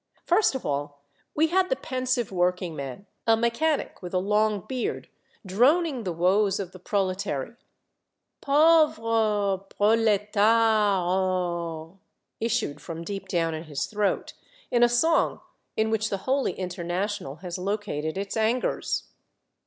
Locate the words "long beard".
4.17-5.07